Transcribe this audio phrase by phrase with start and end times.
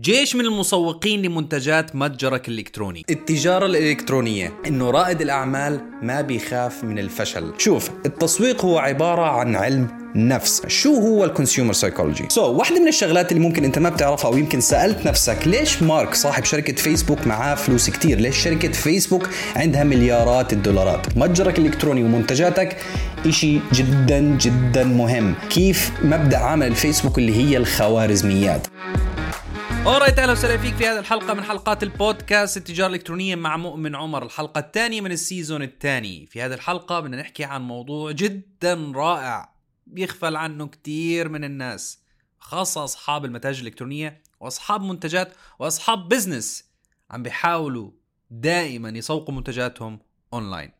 [0.00, 3.04] جيش من المسوقين لمنتجات متجرك الإلكتروني.
[3.10, 7.52] التجارة الإلكترونية إنه رائد الأعمال ما بيخاف من الفشل.
[7.58, 10.62] شوف التسويق هو عبارة عن علم نفس.
[10.66, 14.36] شو هو ال consumer psychology so واحدة من الشغلات اللي ممكن أنت ما بتعرفها أو
[14.36, 19.84] يمكن سألت نفسك ليش مارك صاحب شركة فيسبوك معاه فلوس كتير؟ ليش شركة فيسبوك عندها
[19.84, 22.76] مليارات الدولارات؟ متجرك الإلكتروني ومنتجاتك
[23.26, 25.34] إشي جدا جدا مهم.
[25.50, 28.66] كيف مبدأ عمل الفيسبوك اللي هي الخوارزميات؟
[29.86, 34.22] alright أهلا وسهلا فيك في هذه الحلقة من حلقات البودكاست التجارة الإلكترونية مع مؤمن عمر
[34.22, 36.26] الحلقة الثانية من ال season الثاني.
[36.26, 39.54] في هذه الحلقة بدنا نحكي عن موضوع جدا رائع
[39.86, 41.98] بيغفل عنه كثير من الناس
[42.38, 46.64] خاصة أصحاب المتاجر الإلكترونية وأصحاب منتجات وأصحاب business
[47.10, 47.90] عم بيحاولوا
[48.30, 49.98] دائما يسوقوا منتجاتهم
[50.32, 50.70] أونلاين.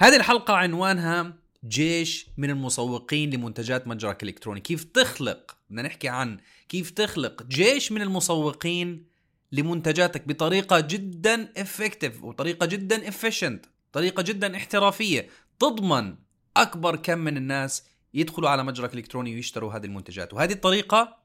[0.00, 1.32] هذه الحلقة عنوانها
[1.68, 8.02] جيش من المسوقين لمنتجات متجرك الإلكتروني كيف تخلق بدنا نحكي عن كيف تخلق جيش من
[8.02, 9.06] المسوقين
[9.52, 16.16] لمنتجاتك بطريقة جدا افكتيف وطريقة جدا efficient طريقة جدا احترافية تضمن
[16.56, 20.34] أكبر كم من الناس يدخلوا على متجرك الالكتروني ويشتروا هذه المنتجات.
[20.34, 21.16] وهذه الطريقة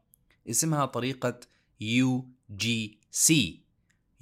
[0.50, 1.40] اسمها طريقة
[1.84, 3.34] UGC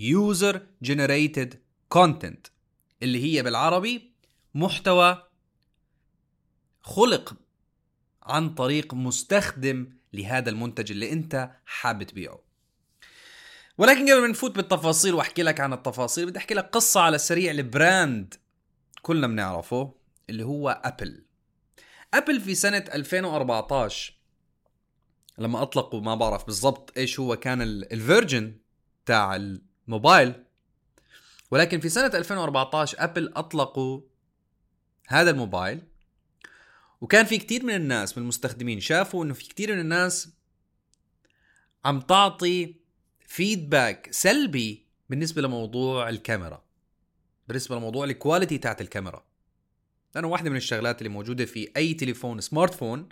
[0.01, 1.55] User Generated
[1.97, 2.51] Content
[3.03, 4.11] اللي هي بالعربي
[4.53, 5.23] محتوى
[6.87, 7.33] خلق
[8.23, 12.39] عن طريق مستخدم لهذا المنتج اللي انت حابب تبيعه.
[13.77, 17.51] ولكن قبل ما نفوت بالتفاصيل واحكي لك عن التفاصيل بدي أحكي لك قصة على السريع
[17.51, 18.33] ل brand
[19.01, 19.93] كلنا بنعرفه
[20.29, 21.25] اللي هو أبل.
[22.13, 24.13] أبل في سنة 2014
[25.37, 28.57] لما أطلقوا ما بعرف بالضبط إيش هو كان ال version
[29.05, 30.43] تاع الموبايل.
[31.51, 34.01] ولكن في سنة 2014 أبل أطلقوا
[35.07, 35.86] هذا الموبايل
[37.01, 40.29] وكان في كثير من الناس من المستخدمين شافوا إنه في كثير من الناس
[41.85, 42.75] عم تعطي
[43.27, 46.63] feedback سلبي بالنسبة لموضوع الكاميرا
[47.47, 49.25] بالنسبة لموضوع ال quality تاعت الكاميرا.
[50.15, 53.09] لأنه واحدة من الشغلات اللي موجودة في أي تليفون smart phone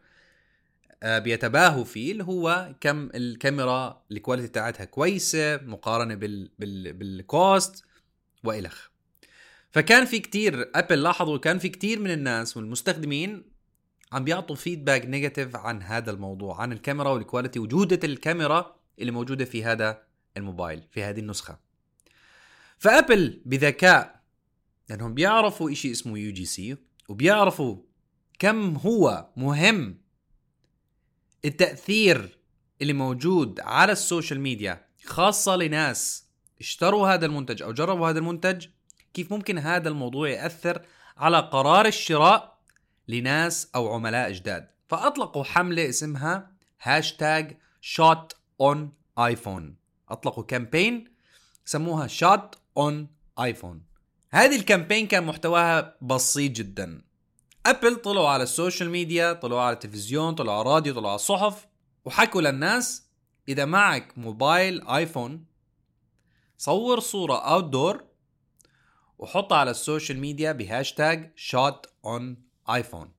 [1.03, 7.24] آه، بيتباهوا فيه اللي هو كم الكاميرا ال quality تاعتها كويسة مقارنة بال بال بال
[7.24, 7.85] cost
[8.43, 8.89] والخ
[9.71, 13.43] فكان في كتير ابل لاحظوا كان في كتير من الناس والمستخدمين
[14.11, 19.45] عم بيعطوا feedback negative عن هذا الموضوع عن الكاميرا وال quality وجودة الكاميرا اللي موجودة
[19.45, 20.03] في هذا
[20.37, 21.59] الموبايل في هذه النسخة.
[22.77, 24.21] فأبل بذكاء
[24.89, 26.77] لأنهم بيعرفوا إشي اسمه UGC
[27.09, 27.77] وبيعرفوا
[28.39, 30.01] كم هو مهم
[31.45, 32.37] التأثير
[32.81, 36.25] اللي موجود على ال social media خاصة لناس
[36.59, 38.67] اشتروا هذا المنتج أو جربوا هذا المنتج
[39.13, 40.81] كيف ممكن هذا الموضوع يأثر
[41.17, 42.54] على قرار الشراء
[43.07, 44.67] لناس أو عملاء جداد.
[44.89, 46.51] فأطلقوا حملة اسمها
[46.81, 49.75] hashtag shot on iPhone
[50.09, 51.13] أطلقوا campaign
[51.65, 53.07] سموها shot on
[53.39, 53.81] iPhone
[54.31, 57.01] هذه ال campaign كان محتواها بسيط جدا.
[57.65, 61.67] أبل طلعوا على ال social media طلعوا على التلفزيون طلعوا على الراديو طلعوا على الصحف
[62.05, 63.05] وحكوا للناس
[63.47, 65.45] إذا معك موبايل iPhone
[66.57, 68.03] صور صورة outdoor
[69.17, 73.11] وحطها على السوشيال ميديا ب hashtag shot on iPhone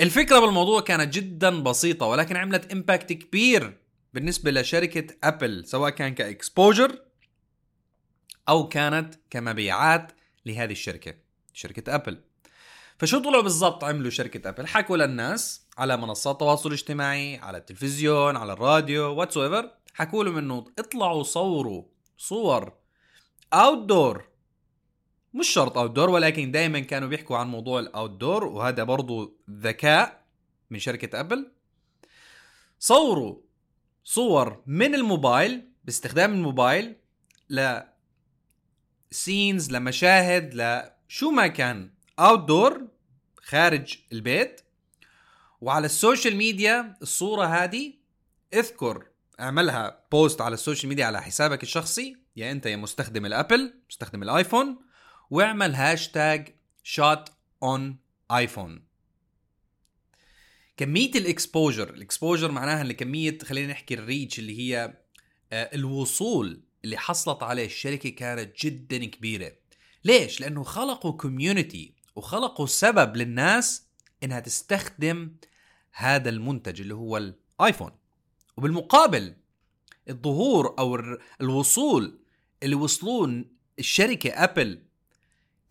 [0.00, 3.78] الفكرة بالموضوع كانت جدا بسيطة ولكن عملت impact كبير
[4.14, 6.98] بالنسبة لشركة Apple سواء كان ك exposure
[8.48, 10.12] أو كانت كمبيعات
[10.46, 11.14] لهذه الشركة
[11.52, 12.20] شركة Apple
[12.98, 18.52] فشو طلعوا بالضبط عملوا شركة Apple حكوا للناس على منصات التواصل الاجتماعي على التلفزيون على
[18.52, 21.84] الراديو whatsoever حكوا لهم إنه اطلعوا صوروا
[22.18, 22.72] صور
[23.52, 24.28] outdoor
[25.34, 30.24] مش شرط outdoor ولكن دائما كانوا بيحكوا عن موضوع ال outdoor وهذا برضو ذكاء
[30.70, 31.52] من شركة Apple
[32.78, 33.36] صوروا
[34.04, 36.96] صور من الموبايل باستخدام الموبايل
[37.50, 37.80] ل
[39.10, 42.88] scenes لمشاهد لشو ما كان outdoor
[43.36, 44.60] خارج البيت.
[45.60, 47.94] وعلى السوشيال ميديا الصورة هذه
[48.54, 49.06] اذكر
[49.40, 54.22] اعملها post على السوشيال ميديا على حسابك الشخصي يا انت يا مستخدم ال Apple مستخدم
[54.22, 54.78] ال iPhone
[55.34, 57.28] واعمل hashtag shot
[57.62, 57.96] on
[58.30, 58.84] iPhone
[60.76, 64.98] كمية ال exposure ال exposure معناها اللي كمية خلينا نحكي ال reach اللي هي
[65.52, 69.52] آه، الوصول اللي حصلت عليه الشركة كانت جدا كبيرة.
[70.04, 73.86] ليش؟ لأنه خلقوا community وخلقوا سبب للناس
[74.22, 75.36] إنها تستخدم
[75.92, 77.90] هذا المنتج اللي هو ال iPhone
[78.56, 79.36] وبالمقابل
[80.08, 82.18] الظهور أو الوصول
[82.62, 84.93] اللي وصلوا لشركة Apple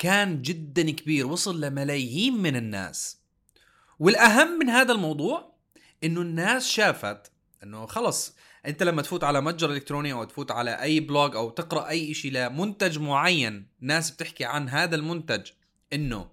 [0.03, 3.17] كان جدا كبير وصل لملايين من الناس.
[3.99, 5.55] والأهم من هذا الموضوع
[6.03, 7.31] إنه الناس شافت
[7.63, 8.35] إنه خلص
[8.65, 12.31] أنت لما تفوت على متجر إلكتروني أو تفوت على أي blog أو تقرأ أي شيء
[12.31, 15.51] لمنتج معين ناس بتحكي عن هذا المنتج
[15.93, 16.31] إنه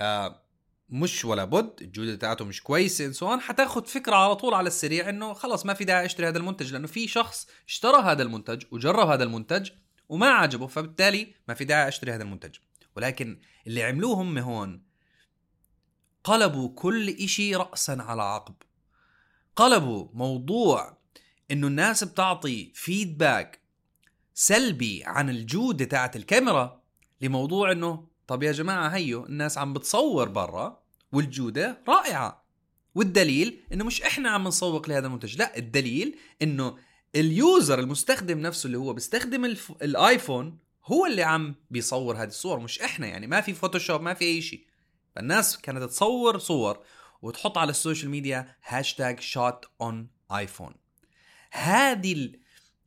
[0.00, 0.42] آه
[0.88, 5.32] مش ولا بد الجودة تاعته مش كويسة سواء حتاخذ فكرة على طول على السريع إنه
[5.32, 9.24] خلص ما في داعي أشتري هذا المنتج لأنه في شخص اشترى هذا المنتج وجرب هذا
[9.24, 9.70] المنتج
[10.08, 12.54] وما عجبه فبالتالي ما في داعي أشتري هذا المنتج.
[12.98, 14.82] ولكن اللي عملوه هم هون
[16.24, 18.54] قلبوا كل إشي رأسا على عقب
[19.56, 20.98] قلبوا موضوع
[21.50, 23.60] إنه الناس بتعطي فيدباك
[24.34, 26.82] سلبي عن الجودة تاعت الكاميرا
[27.20, 32.44] لموضوع إنه طب يا جماعة هيو الناس عم بتصور برا والجودة رائعة
[32.94, 36.78] والدليل إنه مش إحنا عم نسوق لهذا المنتج لا الدليل إنه
[37.16, 39.44] ال user المستخدم نفسه اللي هو بيستخدم.
[39.82, 40.58] ال iPhone
[40.88, 44.42] هو اللي عم بيصور هذه الصور مش إحنا يعني ما في Photoshop ما في أي
[44.42, 44.66] شيء.
[45.14, 46.84] فالناس كانت تصور صور
[47.22, 50.74] وتحط على السوشيال ميديا hashtag shot on iPhone
[51.50, 52.32] هذه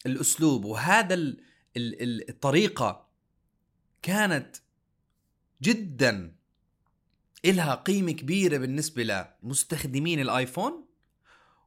[0.06, 1.16] الأسلوب وهذا
[1.78, 3.08] الطريقة
[4.02, 4.56] كانت
[5.62, 6.36] جدا
[7.46, 10.86] إلها قيمة كبيرة بالنسبة لمستخدمين الآيفون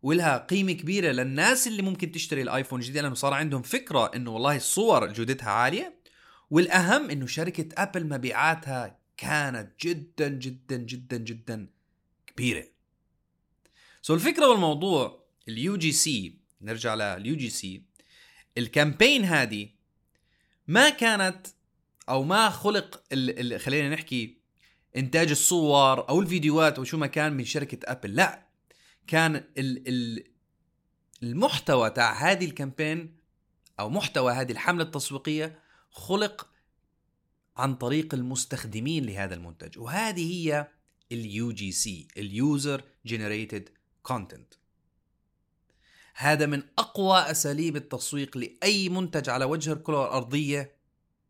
[0.03, 4.57] ولها قيمة كبيرة للناس اللي ممكن تشتري الآيفون الجديد لأنه صار عندهم فكرة إنه والله
[4.57, 6.04] الصور جودتها عالية.
[6.51, 11.67] والأهم إنه شركة أبل مبيعاتها كانت جدا جدا جدا جدا
[12.27, 12.65] كبيرة.
[14.03, 17.83] so الفكرة بالموضوع ال UGC نرجع لل UGC ال
[18.59, 19.69] campaign هذه
[20.69, 21.47] ما كانت
[22.09, 23.03] أو ما خلق
[23.57, 24.39] خلينا نحكي
[24.97, 28.47] إنتاج الصور أو الفيديوهات أو شو ما كان من شركة Apple لا.
[29.07, 30.25] كان ال ال
[31.23, 33.17] المحتوى تاع هذه ال campaign
[33.81, 35.59] أو محتوى هذه الحملة التسويقية
[35.95, 36.49] خلق
[37.57, 39.79] عن طريق المستخدمين لهذا المنتج.
[39.79, 40.69] وهذه هي
[41.13, 43.69] ال UGC ال user generated
[44.03, 44.55] content
[46.15, 50.77] هذا من أقوى أساليب التسويق لأي منتج على وجه الكرة الأرضية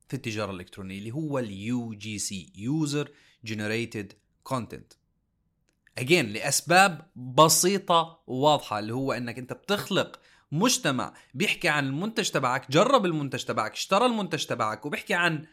[0.09, 3.11] في التجارة الإلكترونية اللي هو ال UGC user
[3.45, 4.13] generated
[4.43, 4.93] content
[5.99, 10.21] again لأسباب بسيطة وواضحه اللي هو إنك أنت بتخلق
[10.55, 15.47] مجتمع بيحكي عن المنتج تبعك جرب المنتج تبعك اشترى المنتج تبعك وبيحكي عن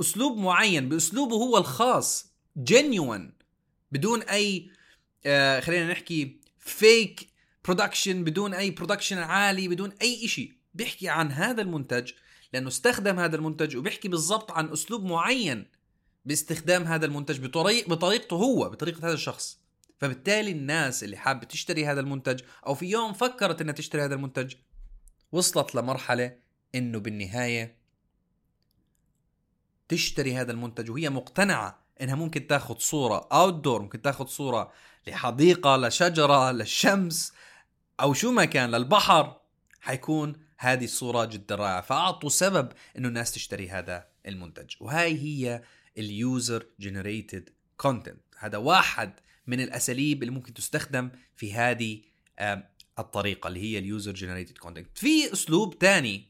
[0.00, 3.32] أسلوب معين بأسلوبه هو الخاص genuine
[3.92, 4.70] بدون أي
[5.26, 7.28] آه خلينا نحكي fake
[7.64, 12.12] production بدون أي production عالي بدون أي شيء بيحكي عن هذا المنتج
[12.52, 15.66] لأنه استخدم هذا المنتج وبيحكي بالضبط عن أسلوب معين
[16.24, 19.58] باستخدام هذا المنتج بطريق بطريقته هو بطريقة هذا الشخص.
[19.98, 24.54] فبالتالي الناس اللي حابة تشتري هذا المنتج أو في يوم فكرت إنها تشتري هذا المنتج
[25.32, 26.36] وصلت لمرحلة
[26.74, 27.78] إنه بالنهاية
[29.88, 34.72] تشتري هذا المنتج وهي مقتنعة إنها ممكن تاخذ صورة outdoor ممكن تاخذ صورة
[35.06, 37.32] لحديقة لشجرة للشمس
[38.00, 39.40] أو شو ما كان للبحر
[39.80, 41.80] حيكون هذه الصورة جدا رائعة.
[41.80, 44.74] فأعطوا سبب أنه الناس تشتري هذا المنتج.
[44.80, 45.62] وهاي هي
[45.98, 52.00] ال user generated content هذا واحد من الأساليب اللي ممكن تستخدم في هذه
[52.98, 56.28] الطريقة اللي هي ال user generated content في أسلوب تاني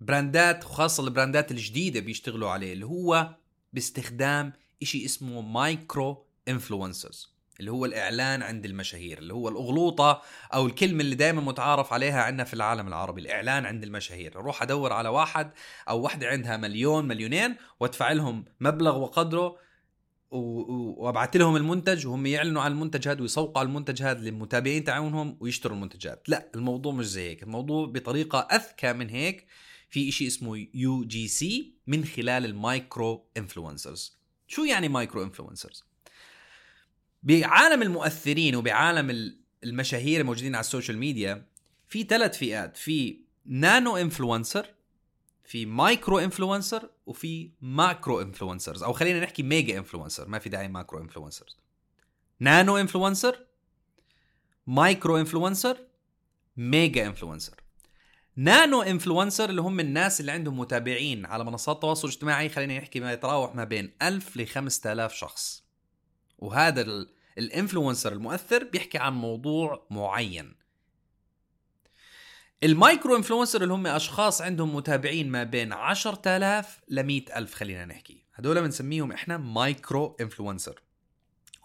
[0.00, 3.34] brandات وخاصة ال brandات الجديدة بيشتغلوا عليه اللي هو
[3.72, 4.52] باستخدام
[4.82, 10.22] إشي اسمه micro influencers اللي هو الإعلان عند المشاهير اللي هو الأغلوطة
[10.54, 14.36] أو الكلمة اللي دائما متعارف عليها عندنا في العالم العربي الإعلان عند المشاهير.
[14.36, 15.50] أروح أدور على واحد
[15.88, 19.67] أو وحده عندها مليون مليونين وأدفع لهم مبلغ وقدره
[20.30, 26.28] وابعث لهم المنتج وهم يعلنوا عن المنتج هذا ويسوقوا المنتج هذا للمتابعين تاعونهم ويشتروا المنتجات
[26.28, 27.42] لا الموضوع مش زي هيك.
[27.42, 29.46] الموضوع بطريقة أذكى من هيك
[29.90, 34.18] في شيء اسمه UGC من خلال ال micro influencers.
[34.48, 35.84] شو يعني micro influencers؟
[37.22, 41.46] بعالم المؤثرين وبعالم المشاهير الموجودين على السوشيال ميديا
[41.88, 42.76] في ثلاث فئات.
[42.76, 44.66] في nano influencer
[45.48, 51.00] في micro influencer وفي macro influencers أو خلينا نحكي mega influencer ما في داعي macro
[51.00, 51.58] influencers
[52.40, 53.46] nano influencer
[54.66, 55.76] micro influencer
[56.56, 57.54] mega influencer
[58.36, 63.12] nano influencer اللي هم الناس اللي عندهم متابعين على منصات التواصل الاجتماعي خلينا نحكي ما
[63.12, 65.64] يتراوح ما بين 1000 ل 5000 شخص.
[66.38, 67.06] وهذا
[67.38, 70.54] ال influencer المؤثر بيحكي عن موضوع معين.
[72.62, 78.24] ال micro influencer اللي هم أشخاص عندهم متابعين ما بين 10000 ل 100000 خلينا نحكي.
[78.34, 80.82] هدول بنسميهم إحنا micro influencer.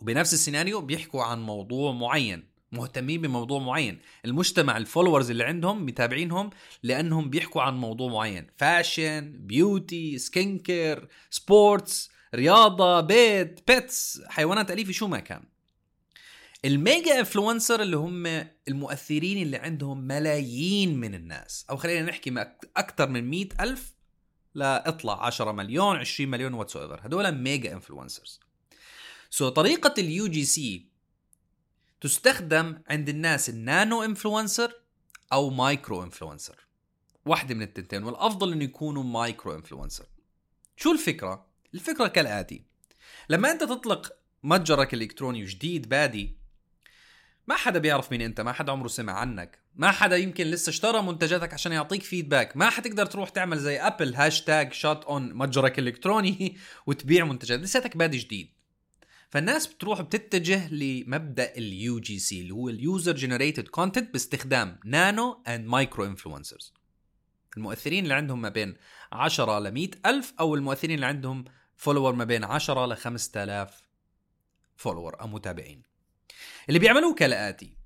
[0.01, 3.99] وبنفس السيناريو بيحكوا عن موضوع معين مهتمين بموضوع معين.
[4.25, 6.49] المجتمع ال followers اللي عندهم متابعينهم
[6.83, 8.47] لأنهم بيحكوا عن موضوع معين.
[8.57, 15.52] fashion beauty skin care sports رياضة بيت pets حيوانات اليفه شو ما كان.
[16.65, 21.65] ال mega influencer اللي هم المؤثرين اللي عندهم ملايين من الناس.
[21.69, 22.31] أو خلينا نحكي
[22.77, 23.93] أكثر من مئة ألف.
[24.55, 28.39] لا اطلع 10 مليون 20 مليون whatsoever هذول mega influencers.
[29.29, 30.85] So طريقة ال UGC
[32.01, 34.73] تستخدم عند الناس ال nano influencer
[35.33, 36.55] أو micro influencer.
[37.25, 40.05] واحدة من التنتين والأفضل إنه يكونوا micro influencer.
[40.77, 42.63] شو الفكرة؟ الفكرة كالآتي.
[43.29, 46.42] لما أنت تطلق متجرك الالكتروني جديد بادي
[47.47, 51.01] ما حدا بيعرف مين انت ما حدا عمره سمع عنك ما حدا يمكن لسه اشترى
[51.01, 56.57] منتجاتك عشان يعطيك feedback ما حتقدر تروح تعمل زي Apple hashtag shot on متجرك الإلكتروني
[56.87, 57.59] وتبيع منتجات.
[57.59, 58.49] لساتك بادي جديد.
[59.29, 65.65] فالناس بتروح بتتجه لمبدأ ال UGC اللي هو ال user generated content باستخدام nano and
[65.65, 66.73] micro influencers
[67.57, 68.73] المؤثرين اللي عندهم ما بين
[69.11, 73.81] 10 ل 100 ألف أو المؤثرين اللي عندهم follower ما بين 10 ل 5000
[74.75, 75.92] follower أو متابعين.
[76.69, 77.77] اللي بيعملوه كالآتي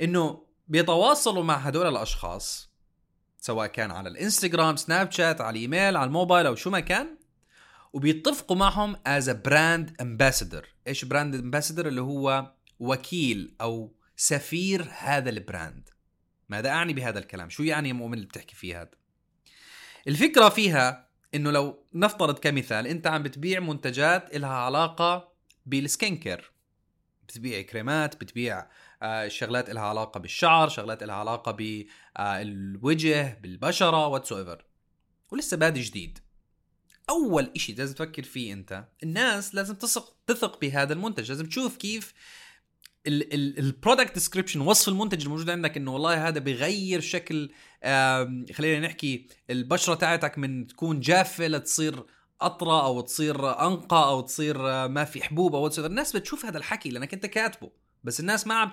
[0.00, 2.70] إنه بيتواصلوا مع هدول الأشخاص
[3.38, 7.16] سواء كان على الإنستغرام سناب شات على الإيميل على الموبايل أو شو ما كان
[7.92, 15.38] وبيتفقوا معهم as brand ambassador إيش brand ambassador اللي هو وكيل أو سفير هذا ال
[15.38, 15.88] brand.
[16.48, 18.90] ماذا أعني بهذا الكلام؟ شو يعني يا مؤمن اللي بتحكي فيه هذا؟
[20.08, 25.32] الفكرة فيها إنه لو نفترض كمثال أنت عم بتبيع منتجات لها علاقة
[25.66, 26.52] بال skin care.
[27.28, 28.66] بتبيع كريمات بتبيع
[29.02, 34.34] آه شغلات لها علاقة بالشعر شغلات لها علاقة بالوجه آه بالبشرة whats
[35.32, 36.18] ولسه بادي جديد.
[37.10, 41.28] أول إشي لازم تفكر فيه أنت الناس لازم تثق تثق بهذا المنتج.
[41.28, 42.14] لازم تشوف كيف
[43.06, 47.50] ال product description وصف المنتج الموجود عندك إنه والله هذا بغير شكل
[48.54, 52.04] خلينا نحكي البشرة تاعتك من تكون جافة لتصير
[52.40, 57.14] أطرى أو تصير أنقى أو تصير ما في حبوب أو الناس بتشوف هذا الحكي لأنك
[57.14, 57.70] أنت كاتبه.
[58.04, 58.72] بس الناس ما عم.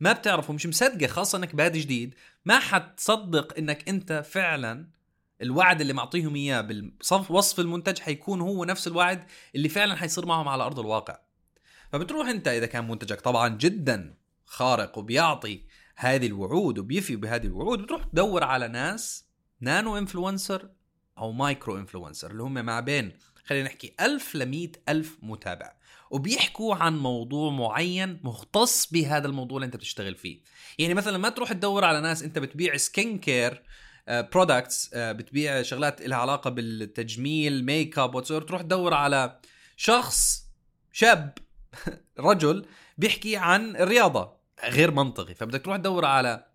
[0.00, 2.14] ما بتعرفه مش مصدقة خاصة إنك بادي جديد.
[2.44, 4.88] ما حتصدق إنك أنت فعلا
[5.42, 10.48] الوعد اللي معطيهم إياه بالصف وصف المنتج حيكون هو نفس الوعد اللي فعلا حيصير معهم
[10.48, 11.18] على أرض الواقع.
[11.92, 14.14] فبتروح أنت إذا كان منتجك طبعا جدا
[14.46, 15.64] خارق وبيعطي
[15.96, 19.24] هذه الوعود وبيفي بهذه الوعود بتروح تدور على ناس
[19.60, 20.70] nano influencer
[21.18, 23.12] أو micro influencer اللي هم ما بين
[23.44, 25.72] خلينا نحكي ألف ل ألف متابع.
[26.10, 30.40] وبيحكوا عن موضوع معين مختص بهذا الموضوع اللي أنت بتشتغل فيه.
[30.78, 33.62] يعني مثلا ما تروح تدور على ناس أنت بتبيع skin care
[34.08, 39.40] products بتبيع شغلات لها علاقة بالتجميل ميك اب تروح تدور على
[39.76, 40.44] شخص
[40.92, 41.38] شاب
[42.18, 42.66] رجل
[42.98, 44.36] بيحكي عن الرياضة.
[44.64, 45.34] غير منطقي.
[45.34, 46.46] فبدك تروح تدور على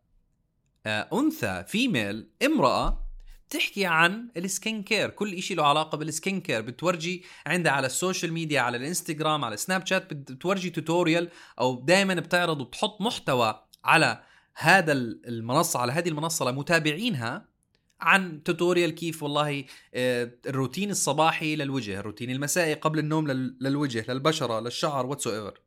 [0.86, 3.09] آه، أنثى female امرأة
[3.50, 5.10] بتحكي عن ال skin care.
[5.10, 6.62] كل شيء له علاقة بال skin care.
[6.62, 12.14] بتورجي عندها على ال social media على الإنستغرام على سناب شات بتورجي tutorial أو دائما
[12.14, 14.24] بتعرض وبتحط محتوى على
[14.56, 17.46] هذا المنصة على هذه المنصة لمتابعينها
[18.02, 23.28] عن tutorial كيف والله آه، الروتين الصباحي للوجه الروتين المسائي قبل النوم
[23.62, 25.60] للوجه للبشرة للشعر whatsoever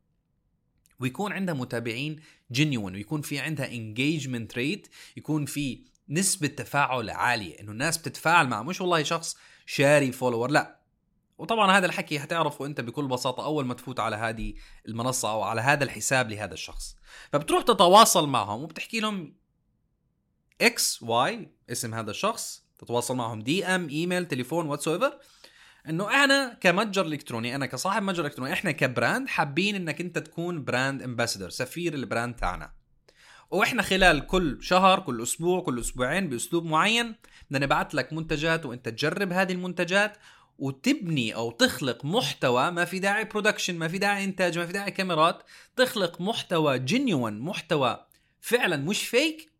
[0.99, 2.19] ويكون عندها متابعين
[2.51, 8.61] genuine ويكون في عندها engagement rate يكون في نسبة تفاعل عالية إنه الناس بتتفاعل معه
[8.61, 10.79] مش والله شخص شاري follower لا.
[11.37, 14.53] وطبعا هذا الحكي حتعرفه أنت بكل بساطة أول ما تفوت على هذه
[14.87, 16.97] المنصة أو على هذا الحساب لهذا الشخص.
[17.31, 19.35] فبتروح تتواصل معهم وبتحكي لهم
[20.61, 24.89] X Y اسم هذا الشخص تتواصل معهم DM email تليفون whats
[25.89, 30.63] إنه أنا كمتجر إلكتروني أنا كصاحب متجر إلكتروني إحنا ك brand حابين إنك أنت تكون
[30.63, 32.73] brand ambassador سفير ال brand تاعنا.
[33.51, 37.15] وإحنا خلال كل شهر كل أسبوع كل أسبوعين بأسلوب معين
[37.49, 40.17] بدنا نبعث لك منتجات وأنت تجرب هذه المنتجات
[40.59, 44.91] وتبني أو تخلق محتوى ما في داعي production ما في داعي إنتاج ما في داعي
[44.91, 45.43] كاميرات
[45.75, 48.05] تخلق محتوى genuine محتوى
[48.41, 49.51] فعلا مش fake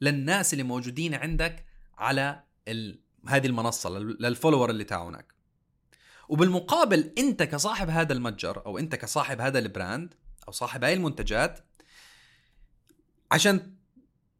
[0.00, 1.64] للناس اللي موجودين عندك
[1.98, 3.00] على ال...
[3.28, 5.34] هذه المنصة لل follower اللي تاعونك.
[6.28, 10.14] وبالمقابل أنت كصاحب هذا المتجر أو أنت كصاحب هذا ال brand
[10.48, 11.60] أو صاحب هاي المنتجات
[13.34, 13.74] عشان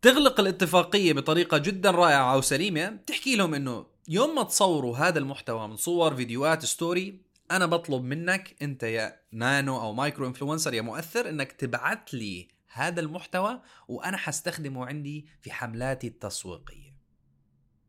[0.03, 5.69] تغلق الاتفاقية بطريقة جدا رائعة أو سليمة تحكي لهم إنه يوم ما تصوروا هذا المحتوى
[5.69, 7.21] من صور فيديوهات story
[7.51, 13.01] أنا بطلب منك أنت يا نانو أو micro influencer يا مؤثر إنك تبعث لي هذا
[13.01, 16.95] المحتوى وأنا حستخدمه عندي في حملاتي التسويقية.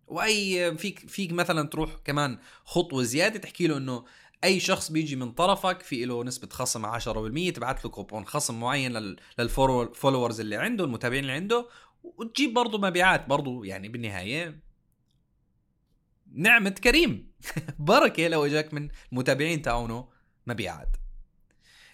[0.08, 4.06] وأي فيك فيك مثلا تروح كمان خطوة زيادة تحكي له إنه
[4.46, 9.18] أي شخص بيجي من طرفك في له نسبة خصم 10% تبعت له كوبون خصم معين
[9.40, 11.68] لل followers اللي عنده المتابعين اللي عنده
[12.04, 13.28] وتجيب برضه مبيعات.
[13.28, 14.60] برضه يعني بالنهاية
[16.34, 17.32] نعمة كريم.
[17.80, 20.10] بركة لو إجاك من المتابعين تاعونه
[20.48, 20.98] مبيعات.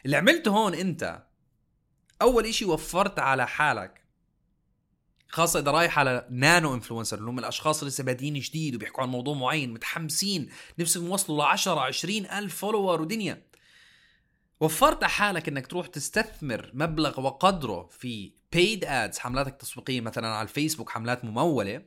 [0.05, 1.23] اللي عملته هون أنت
[2.21, 4.01] أول إشي وفرت على حالك
[5.31, 9.09] خاصة إذا رايح على nano influencer اللي هم الأشخاص اللي لسه بادين جديد وبيحكوا عن
[9.09, 13.45] موضوع معين متحمسين نفسهم يوصلوا ل 10 20 ألف follower ودنيا.
[14.59, 20.89] وفرت حالك إنك تروح تستثمر مبلغ وقدره في paid ads حملاتك تسويقية مثلا على الفيسبوك
[20.89, 21.81] حملات ممولة.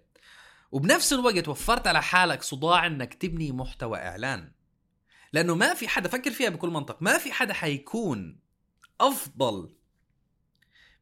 [0.72, 4.52] وبنفس الوقت وفرت على حالك صداع إنك تبني محتوى إعلان.
[5.32, 8.38] لأنه ما في حدا فكر فيها بكل منطق ما في حدا حيكون
[9.00, 9.74] أفضل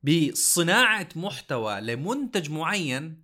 [0.03, 3.23] بصناعة محتوى لمنتج معين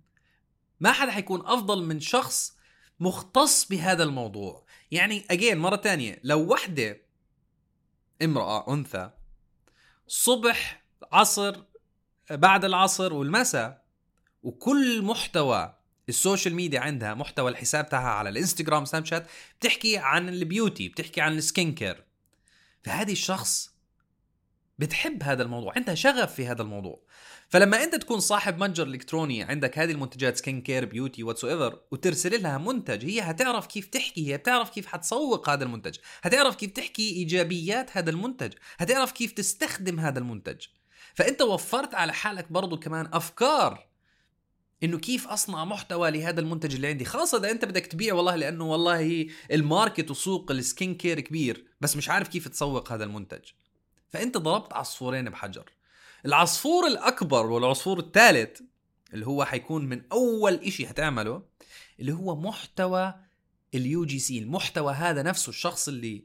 [0.79, 2.57] ما حدا حيكون أفضل من شخص
[2.99, 4.65] مختص بهذا الموضوع.
[4.91, 7.01] يعني اجين مرة تانية لو وحدة
[8.21, 9.09] امرأة أنثى
[10.07, 11.63] صبح عصر
[12.31, 13.85] بعد العصر والمساء
[14.43, 15.75] وكل محتوى
[16.09, 19.27] ال social media عندها محتوى الحساب تاعها على الإنستغرام سناب شات
[19.59, 22.03] بتحكي عن ال beauty بتحكي عن ال skin care
[22.83, 23.73] فهذه الشخص
[24.79, 26.99] بتحب هذا الموضوع عندها شغف في هذا الموضوع.
[27.49, 32.57] فلما انت تكون صاحب متجر إلكتروني عندك هذه المنتجات skin care beauty whatever وترسل لها
[32.57, 37.97] منتج هي هتعرف كيف تحكي هي بتعرف كيف حتسوق هذا المنتج هتعرف كيف تحكي إيجابيات
[37.97, 40.65] هذا المنتج هتعرف كيف تستخدم هذا المنتج.
[41.13, 43.87] فانت وفرت على حالك برضو كمان أفكار
[44.83, 47.05] إنه كيف أصنع محتوى لهذا المنتج اللي عندي.
[47.05, 51.65] خاصه إذا أنت بدك تبيع والله لأنه والله ال market وسوق ال skin care كبير
[51.81, 53.43] بس مش عارف كيف تسوق هذا المنتج.
[54.09, 55.71] فأنت ضربت عصفورين بحجر.
[56.25, 58.61] العصفور الأكبر والعصفور الثالث
[59.13, 61.43] اللي هو حيكون من أول إشي هتعمله
[61.99, 63.13] اللي هو محتوى
[63.73, 66.23] ال UGC المحتوى هذا نفسه الشخص اللي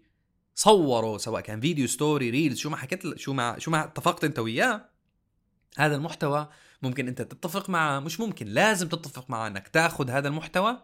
[0.55, 4.38] صوره سواء كان فيديو story reels شو ما حكيت شو ما شو ما اتفقت أنت
[4.38, 4.88] وياه
[5.79, 6.49] هذا المحتوى
[6.83, 10.79] ممكن أنت تتفق معه مش ممكن لازم تتفق معه إنك تاخذ هذا المحتوى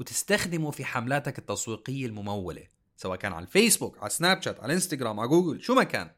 [0.00, 2.62] وتستخدمه في حملاتك التسويقية الممولة
[2.96, 6.10] سواء كان على الفيسبوك على سناب شات على الانستغرام على جوجل شو ما كان.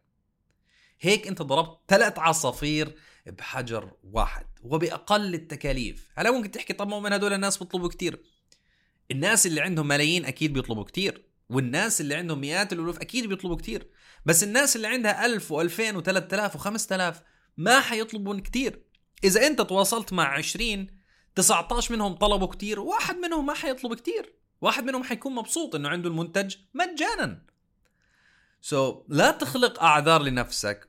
[1.00, 2.94] هيك انت ضربت ثلاث عصافير
[3.26, 6.10] بحجر واحد وبأقل التكاليف.
[6.16, 8.22] هلا ممكن تحكي طب من هدول الناس بيطلبوا كتير.
[9.10, 13.90] الناس اللي عندهم ملايين أكيد بيطلبوا كتير والناس اللي عندهم مئات الألوف أكيد بيطلبوا كتير.
[14.26, 17.14] بس الناس اللي عندها ألف و2000 و3000 و5000
[17.56, 18.82] ما حيطلبون كتير.
[19.24, 20.86] إذا أنت تواصلت مع 20
[21.34, 24.34] 19 منهم طلبوا كتير واحد منهم ما حيطلب كتير.
[24.60, 27.42] واحد منهم حيكون مبسوط إنه عنده المنتج مجانا.
[28.60, 30.87] سو so, لا تخلق أعذار لنفسك.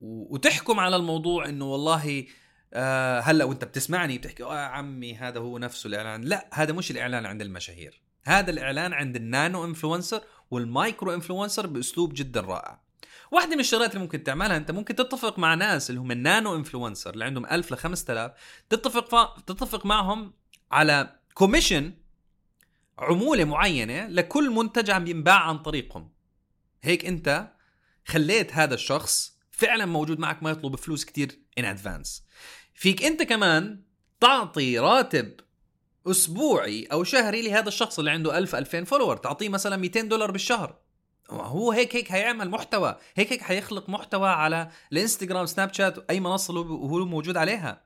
[0.00, 2.26] وتحكم على الموضوع إنه والله
[2.74, 6.22] آه هلأ وأنت بتسمعني بتحكي آه عمي هذا هو نفسه الإعلان.
[6.22, 8.02] لا هذا مش الإعلان عند المشاهير.
[8.24, 12.80] هذا الإعلان عند ال nano influencer وال micro influencer بأسلوب جدا رائع.
[13.30, 16.56] واحدة من الشغلات اللي ممكن تعملها أنت ممكن تتفق مع ناس اللي هم ال nano
[16.56, 18.32] influencer اللي عندهم 1000 ل 5000
[18.70, 19.40] تتفق ف...
[19.40, 20.32] تتفق معهم
[20.72, 21.92] على commission
[22.98, 26.12] عمولة معينة لكل منتج عم ينباع عن طريقهم.
[26.82, 27.52] هيك أنت
[28.04, 32.24] خليت هذا الشخص فعلا موجود معك ما يطلب فلوس كتير in advance
[32.74, 33.82] فيك أنت كمان
[34.20, 35.40] تعطي راتب
[36.06, 40.78] أسبوعي أو شهري لهذا الشخص اللي عنده 1000 2000 follower تعطيه مثلا 200 دولار بالشهر.
[41.30, 42.96] هو هيك هيك هيعمل محتوى.
[43.14, 47.82] هيك هيك هيخلق محتوى على الإنستغرام سناب شات أي منصة هو موجود عليها.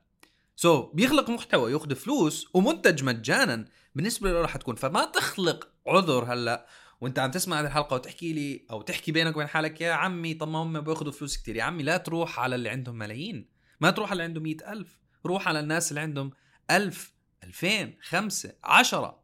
[0.55, 3.65] so, بيخلق محتوى ياخذ فلوس ومنتج مجانا.
[3.95, 4.75] بالنسبة له راح تكون.
[4.75, 6.67] فما تخلق عذر هلأ
[7.01, 10.47] وانت عم تسمع هذه الحلقة وتحكي لي أو تحكي بينك وبين حالك يا عمي طب
[10.47, 11.55] ما هم بياخذوا فلوس كتير.
[11.55, 13.49] يا عمي لا تروح على اللي عندهم ملايين.
[13.79, 14.99] ما تروح على اللي عنده مئة ألف.
[15.25, 16.31] روح على الناس اللي عندهم
[16.71, 19.23] ألف ألفين خمسة عشرة.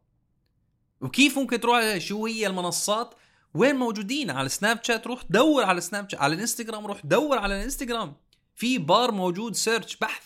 [1.00, 3.14] وكيف ممكن تروح؟ شو هي المنصات؟
[3.54, 7.56] وين موجودين؟ على سناب شات روح دور على سناب شات على الإنستغرام روح دور على
[7.56, 8.16] الإنستغرام.
[8.54, 10.24] في بار موجود search بحث.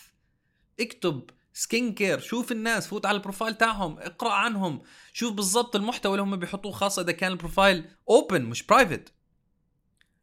[0.79, 4.81] اكتب skin care شوف الناس فوت على ال profile تاعهم اقرأ عنهم
[5.13, 9.13] شوف بالضبط المحتوى اللي هم بيحطوه خاصة إذا كان ال profile open مش private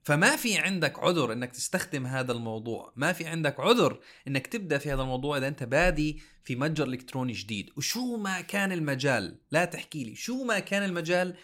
[0.03, 2.93] فما في عندك عذر إنك تستخدم هذا الموضوع.
[2.97, 7.33] ما في عندك عذر إنك تبدأ في هذا الموضوع إذا أنت بادي في متجر إلكتروني
[7.33, 7.71] جديد.
[7.77, 11.35] وشو ما كان المجال لا تحكي لي شو ما كان المجال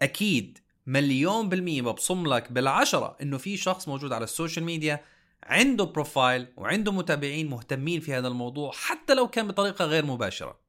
[0.00, 5.04] أكيد مليون بالمية ببصم لك بالعشرة إنه في شخص موجود على ال social media
[5.42, 10.60] عنده profile وعنده متابعين مهتمين في هذا الموضوع حتى لو كان بطريقة غير مباشرة.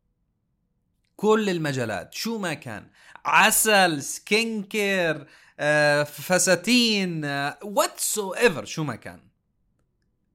[1.15, 2.89] كل المجالات شو ما كان
[3.25, 5.27] عسل skin care
[5.59, 7.25] آه، فساتين
[7.63, 9.31] whatsoever شو ما كان.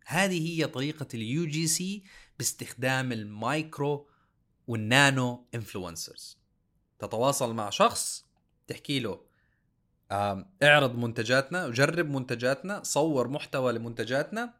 [0.06, 2.02] هذه هي طريقة ال UGC
[2.38, 4.08] باستخدام ال micro
[4.66, 6.38] وال nano influencers
[6.98, 8.24] تتواصل مع شخص
[8.66, 9.25] تحكي له
[10.12, 14.54] اعرض منتجاتنا جرب منتجاتنا صور محتوى لمنتجاتنا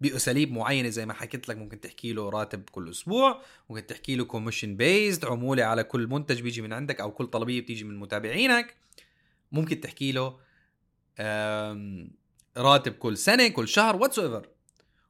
[0.00, 4.24] بأساليب معينة زي ما حكيت لك ممكن تحكي له راتب كل أسبوع ممكن تحكي له
[4.24, 8.76] commission based عمولة على كل منتج بيجي من عندك أو كل طلبية بتيجي من متابعينك.
[9.52, 10.38] ممكن تحكي له
[12.56, 14.48] راتب كل سنة كل شهر whatever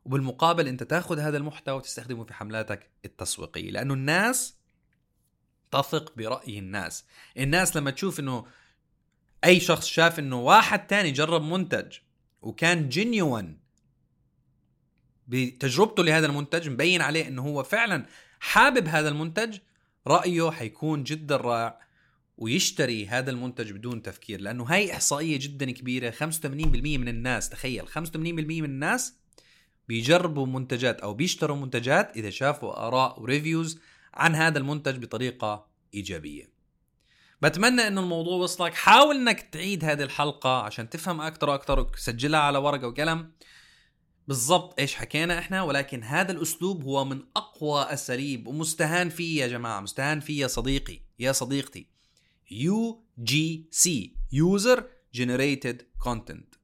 [0.04, 4.58] وبالمقابل أنت تاخذ هذا المحتوى وتستخدمه في حملاتك التسويقية لأنه الناس
[5.70, 7.04] تثق برأي الناس.
[7.38, 8.46] الناس لما تشوف إنه
[9.44, 11.98] أي شخص شاف إنه واحد تاني جرب منتج
[12.42, 13.56] وكان genuine
[15.28, 18.06] بتجربته لهذا المنتج مبين عليه إنه هو فعلا
[18.40, 19.58] حابب هذا المنتج
[20.06, 21.80] رأيه حيكون جدا رائع
[22.38, 28.16] ويشتري هذا المنتج بدون تفكير لأنه هاي إحصائية جدا كبيرة 85% من الناس تخيل 85%
[28.16, 29.14] من الناس
[29.88, 33.80] بيجربوا منتجات أو بيشتروا منتجات إذا شافوا آراء وريفيوز
[34.14, 36.57] عن هذا المنتج بطريقة إيجابية.
[37.42, 38.74] بتمنى انه الموضوع وصلك.
[38.74, 43.32] حاول إنك تعيد هذه الحلقة عشان تفهم أكثر وأكثر وسجلها على ورقة وقلم.
[44.28, 49.80] بالضبط إيش حكينا إحنا ولكن هذا الأسلوب هو من أقوى اساليب ومستهان فيه يا جماعة
[49.80, 51.86] مستهان فيه يا صديقي يا صديقتي.
[52.50, 56.54] UGC user generated content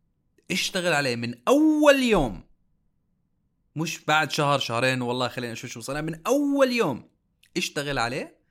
[0.51, 2.45] اشتغل عليه من أول يوم.
[3.77, 7.09] مش بعد شهر شهرين والله خلينا نشوف شو صار من أول يوم
[7.57, 8.44] اشتغل عليه.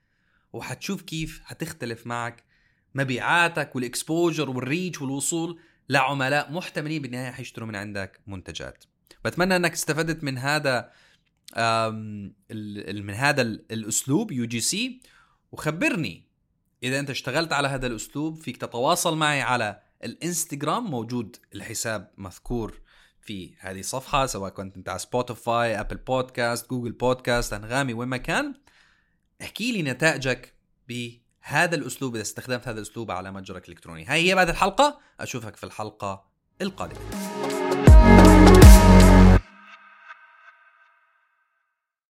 [0.54, 2.44] وحتشوف كيف حتختلف معك
[2.94, 8.84] مبيعاتك وال exposure وال reach والوصول لعملاء محتملين بالنهاية حيشتروا من عندك منتجات.
[9.24, 10.90] بتمنى إنك استفدت من هذا
[12.90, 15.00] من هذا الأسلوب UGC.
[15.52, 16.28] وخبرني
[16.82, 22.80] إذا أنت اشتغلت على هذا الأسلوب فيك تتواصل معي على الإنستغرام موجود الحساب مذكور
[23.20, 28.16] في هذه الصفحة سواء كنت أنت على سبوتيفاي ابل بودكاست جوجل بودكاست أنغامي وين ما
[28.16, 28.54] كان.
[29.42, 30.54] احكي لي نتائجك
[30.88, 35.64] بهذا الأسلوب إذا استخدمت هذا الأسلوب على متجرك الالكتروني هاي هي بعد الحلقة أشوفك في
[35.64, 36.24] الحلقة
[36.62, 37.33] القادمة.